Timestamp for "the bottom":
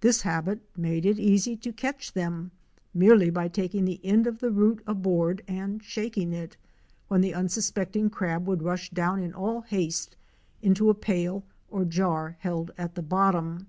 12.94-13.66